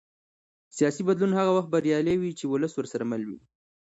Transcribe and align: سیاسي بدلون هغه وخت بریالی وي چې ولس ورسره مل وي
سیاسي 0.77 1.01
بدلون 1.09 1.31
هغه 1.39 1.51
وخت 1.57 1.69
بریالی 1.73 2.15
وي 2.19 2.31
چې 2.39 2.45
ولس 2.47 2.73
ورسره 2.75 3.03
مل 3.11 3.21
وي 3.29 3.39